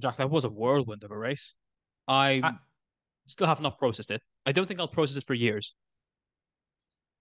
[0.00, 1.54] Jack, that was a whirlwind of a race.
[2.08, 2.52] I, I
[3.26, 4.22] still have not processed it.
[4.46, 5.74] I don't think I'll process it for years.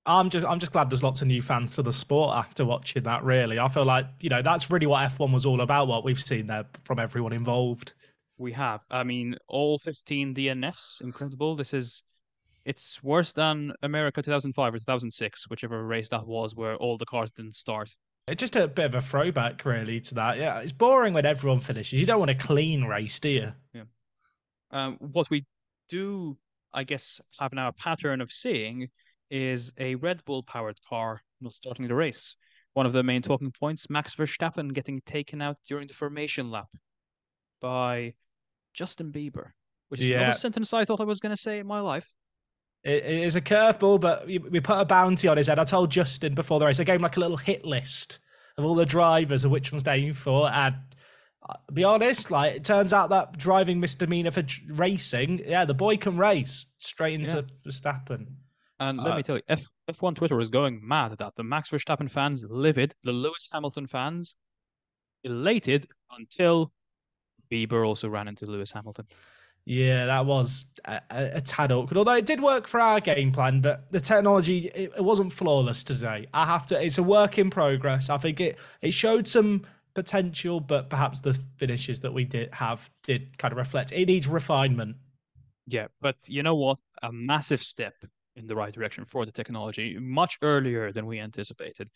[0.06, 3.04] I'm just I'm just glad there's lots of new fans to the sport after watching
[3.04, 3.24] that.
[3.24, 5.88] Really, I feel like you know that's really what F1 was all about.
[5.88, 7.94] What we've seen there from everyone involved.
[8.38, 8.82] We have.
[8.90, 11.56] I mean, all 15 DNFs, incredible.
[11.56, 12.04] This is,
[12.66, 17.32] it's worse than America 2005 or 2006, whichever race that was, where all the cars
[17.32, 17.90] didn't start.
[18.28, 20.38] It's just a bit of a throwback, really, to that.
[20.38, 22.00] Yeah, it's boring when everyone finishes.
[22.00, 23.52] You don't want a clean race, do you?
[23.74, 23.84] Yeah.
[24.72, 25.46] Um, what we
[25.90, 26.38] do,
[26.74, 28.88] I guess, have now a pattern of seeing
[29.30, 32.36] is a Red Bull powered car not starting the race.
[32.74, 36.70] One of the main talking points Max Verstappen getting taken out during the formation lap
[37.62, 38.14] by
[38.74, 39.52] Justin Bieber,
[39.90, 40.28] which is Yeah.
[40.28, 42.10] not a sentence I thought I was going to say in my life.
[42.84, 45.60] It, it is a curveball, but we put a bounty on his head.
[45.60, 48.20] I told Justin before the race, I gave him like a little hit list
[48.58, 50.52] of all the drivers of which ones to aim for.
[50.52, 50.76] And
[51.50, 55.98] uh, be honest, like it turns out that driving misdemeanor for racing, yeah, the boy
[55.98, 57.70] can race straight into Yeah.
[57.72, 58.28] Verstappen.
[58.80, 61.36] And let Uh, me tell you, F F1 Twitter is going mad at that.
[61.36, 64.36] The Max Verstappen fans livid, the Lewis Hamilton fans
[65.24, 66.72] elated until
[67.52, 69.06] Bieber also ran into Lewis Hamilton.
[69.66, 71.98] Yeah, that was a, a, tad awkward.
[71.98, 75.86] Although it did work for our game plan, but the technology it, it wasn't flawless
[75.86, 76.28] today.
[76.34, 76.84] I have to.
[76.84, 78.10] It's a work in progress.
[78.10, 82.90] I think it it showed some potential, but perhaps the finishes that we did have
[83.04, 83.94] did kind of reflect.
[83.94, 84.98] It needs refinement.
[85.68, 86.80] Yeah, but you know what?
[87.02, 87.94] A massive step
[88.36, 91.90] in the right direction for the technology, much earlier than we anticipated.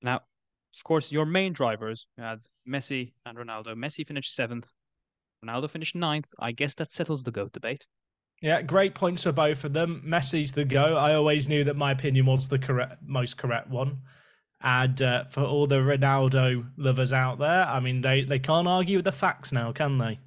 [0.00, 3.74] Now, of course, your main drivers you had Messi and Ronaldo.
[3.74, 4.72] Messi finished seventh,
[5.44, 6.28] Ronaldo finished ninth.
[6.38, 7.86] I guess that settles the GOAT debate.
[8.40, 10.02] Yeah, great points for both of them.
[10.06, 10.96] Messi's the go.
[10.96, 13.98] I always knew that my opinion was the correct, most correct one.
[14.62, 18.98] And uh, for all the Ronaldo lovers out there, I mean, they, they can't argue
[18.98, 20.18] with the facts now, can they?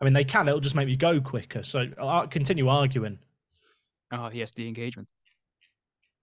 [0.00, 0.48] I mean, they can.
[0.48, 1.62] It'll just make me go quicker.
[1.62, 3.18] So I'll continue arguing.
[4.12, 5.08] Oh, yes, the engagement.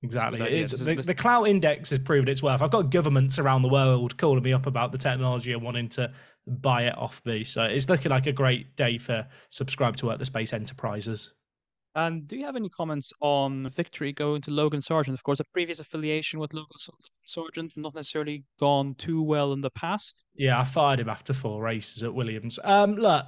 [0.04, 0.40] Exactly.
[0.40, 0.64] good It idea.
[0.64, 2.62] is, This is- the, this- the clout index has proved its worth.
[2.62, 6.12] I've got governments around the world calling me up about the technology and wanting to
[6.46, 7.44] buy it off me.
[7.44, 11.32] So it's looking like a great day for subscribe to work the space enterprises.
[11.96, 15.14] And do you have any comments on victory going to Logan Sargeant?
[15.14, 16.76] Of course, a previous affiliation with Logan
[17.28, 20.24] Sargeant, not necessarily gone too well in the past.
[20.36, 22.58] Yeah, I fired him after four races at Williams.
[22.64, 23.28] Um, look,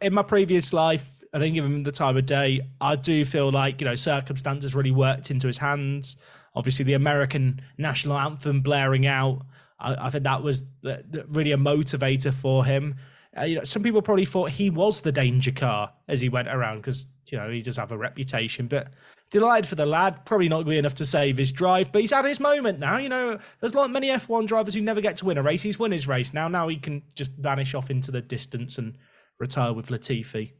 [0.00, 2.62] in my previous life, I didn't give him the time of day.
[2.80, 6.16] I do feel like, you know, circumstances really worked into his hands.
[6.54, 9.44] Obviously, the American national anthem blaring out,
[9.78, 12.96] I, I think that was the, the- really a motivator for him.
[13.38, 16.48] Uh, you know, some people probably thought he was the danger car as he went
[16.48, 18.66] around because, you know, he does have a reputation.
[18.66, 18.94] But
[19.30, 20.24] delighted for the lad.
[20.24, 22.96] Probably not enough to save his drive, but he's had his moment now.
[22.96, 25.60] You know, there's like many F1 drivers who never get to win a race.
[25.60, 26.48] He's won his race now.
[26.48, 28.96] Now he can just vanish off into the distance and
[29.38, 30.52] retire with Latifi.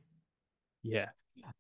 [0.87, 1.09] Yeah.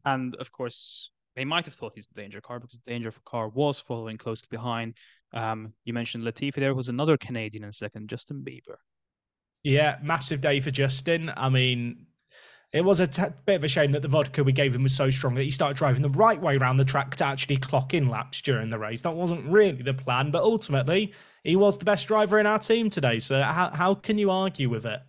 [0.04, 3.48] And of course, they might have thought he's the danger car because the danger car
[3.48, 4.94] was following closely behind.
[5.32, 6.54] Um, you mentioned Latifi.
[6.54, 8.76] There was another Canadian in second, Justin Bieber.
[9.62, 11.30] Yeah, massive day for Justin.
[11.36, 12.06] I mean,
[12.72, 14.94] it was a t- bit of a shame that the vodka we gave him was
[14.94, 17.94] so strong that he started driving the right way around the track to actually clock
[17.94, 19.02] in laps during the race.
[19.02, 21.12] That wasn't really the plan, but ultimately,
[21.44, 23.18] he was the best driver in our team today.
[23.18, 25.00] So, how, how can you argue with it?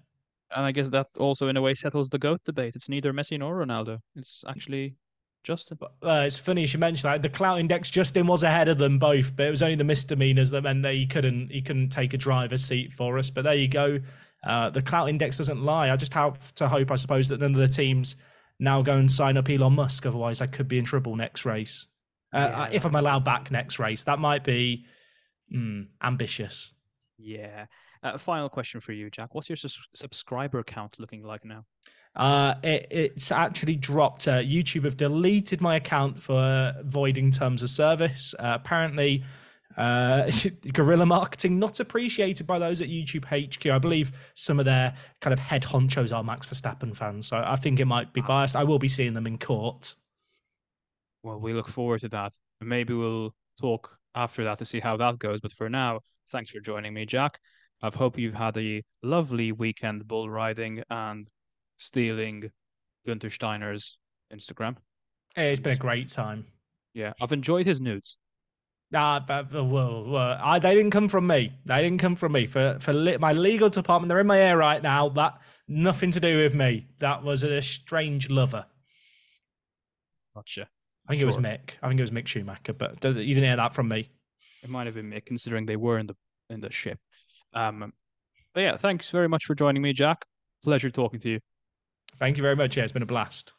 [0.56, 2.76] And I guess that also, in a way, settles the GOAT debate.
[2.76, 4.00] It's neither Messi nor Ronaldo.
[4.16, 4.96] It's actually
[5.44, 5.78] Justin.
[5.82, 7.90] Uh, it's funny you should mention that the clout index.
[7.90, 10.94] Justin was ahead of them both, but it was only the misdemeanors that meant that
[10.94, 13.30] he couldn't he couldn't take a driver's seat for us.
[13.30, 14.00] But there you go.
[14.46, 15.90] Uh, the clout index doesn't lie.
[15.90, 18.16] I just have to hope, I suppose, that none of the teams
[18.60, 20.06] now go and sign up Elon Musk.
[20.06, 21.88] Otherwise, I could be in trouble next race.
[22.34, 22.70] Uh, Yeah.
[22.72, 24.86] If I'm allowed back next race, that might be
[25.54, 26.74] mm, ambitious.
[27.18, 27.66] Yeah.
[28.04, 29.36] Uh, final question for you, Jack.
[29.36, 31.66] What's your sus- subscriber count looking like now?
[32.16, 34.28] Uh, it, it's actually dropped.
[34.28, 38.34] Uh, YouTube have deleted my account for voiding terms of service.
[38.40, 39.24] Uh, apparently,
[39.78, 40.32] uh,
[40.74, 43.68] guerrilla marketing not appreciated by those at YouTube HQ.
[43.68, 47.56] I believe some of their kind of head honchos are Max Verstappen fans, so I
[47.56, 48.56] think it might be biased.
[48.56, 49.96] I will be seeing them in court.
[51.24, 52.34] Well, we look forward to that.
[52.62, 55.40] Maybe we'll talk after that to see how that goes.
[55.42, 56.02] But for now,
[56.32, 57.40] thanks for joining me, Jack.
[57.82, 61.28] I hope you've had a lovely weekend bull riding and
[61.78, 62.52] stealing
[63.06, 63.98] Gunther Steiner's
[64.34, 64.78] Instagram.
[65.36, 66.48] It's been a great time.
[66.94, 68.18] Yeah, I've enjoyed his nudes.
[68.94, 71.52] Ah, but, but, well, well, I, they didn't come from me.
[71.66, 72.46] They didn't come from me.
[72.46, 75.10] For for le- my legal department, they're in my ear right now.
[75.10, 76.88] That nothing to do with me.
[77.00, 78.66] That was a strange lover.
[80.36, 80.68] Gotcha.
[81.08, 81.72] I think it was Mick.
[81.84, 84.10] I think it was Mick Schumacher, but you didn't hear that from me.
[84.64, 86.16] It might have been me, considering they were in the
[86.50, 87.00] in the ship.
[87.54, 87.94] Um,
[88.54, 90.26] but yeah, thanks very much for joining me, Jack.
[90.64, 91.40] Pleasure talking to you.
[92.18, 92.78] Thank you very much.
[92.78, 93.54] Yeah, it's been a blast.